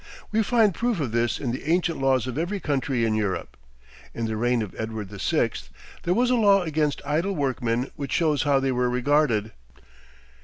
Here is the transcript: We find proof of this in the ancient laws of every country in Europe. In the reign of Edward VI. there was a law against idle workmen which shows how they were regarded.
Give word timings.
We 0.31 0.41
find 0.41 0.73
proof 0.73 0.99
of 0.99 1.11
this 1.11 1.39
in 1.39 1.51
the 1.51 1.69
ancient 1.69 2.01
laws 2.01 2.25
of 2.25 2.35
every 2.35 2.59
country 2.59 3.05
in 3.05 3.13
Europe. 3.13 3.55
In 4.15 4.25
the 4.25 4.35
reign 4.35 4.63
of 4.63 4.73
Edward 4.75 5.09
VI. 5.11 5.51
there 6.01 6.15
was 6.15 6.31
a 6.31 6.35
law 6.35 6.63
against 6.63 7.03
idle 7.05 7.35
workmen 7.35 7.91
which 7.95 8.11
shows 8.11 8.41
how 8.41 8.59
they 8.59 8.71
were 8.71 8.89
regarded. 8.89 9.51